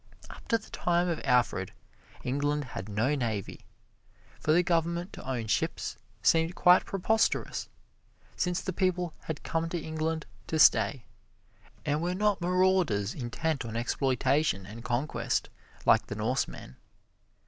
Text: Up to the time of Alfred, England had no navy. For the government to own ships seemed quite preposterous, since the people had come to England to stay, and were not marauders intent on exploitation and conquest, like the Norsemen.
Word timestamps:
Up 0.31 0.47
to 0.47 0.57
the 0.57 0.71
time 0.71 1.07
of 1.09 1.21
Alfred, 1.23 1.73
England 2.23 2.63
had 2.65 2.89
no 2.89 3.13
navy. 3.13 3.67
For 4.39 4.51
the 4.51 4.63
government 4.63 5.13
to 5.13 5.29
own 5.29 5.45
ships 5.45 5.95
seemed 6.23 6.55
quite 6.55 6.85
preposterous, 6.85 7.69
since 8.35 8.61
the 8.61 8.73
people 8.73 9.13
had 9.25 9.43
come 9.43 9.69
to 9.69 9.79
England 9.79 10.25
to 10.47 10.57
stay, 10.57 11.05
and 11.85 12.01
were 12.01 12.15
not 12.15 12.41
marauders 12.41 13.13
intent 13.13 13.63
on 13.63 13.75
exploitation 13.77 14.65
and 14.65 14.83
conquest, 14.83 15.51
like 15.85 16.07
the 16.07 16.15
Norsemen. 16.15 16.77